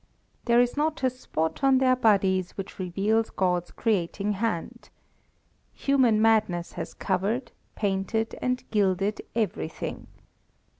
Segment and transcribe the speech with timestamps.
[0.45, 4.89] There is not a spot on their bodies which reveals God's creating hand.
[5.73, 10.07] Human madness has covered, painted, and gilded everything.